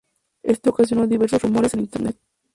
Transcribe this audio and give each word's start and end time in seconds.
Esto 0.41 0.71
ocasionó 0.71 1.05
diversos 1.05 1.43
rumores 1.43 1.75
en 1.75 1.81
internet. 1.81 2.17